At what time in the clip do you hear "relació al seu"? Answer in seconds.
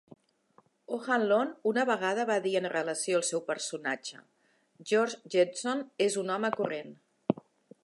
2.73-3.43